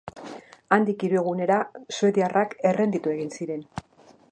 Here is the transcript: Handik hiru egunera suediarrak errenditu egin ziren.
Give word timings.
Handik 0.77 1.05
hiru 1.07 1.19
egunera 1.19 1.59
suediarrak 1.99 2.57
errenditu 2.73 3.15
egin 3.17 3.33
ziren. 3.41 3.65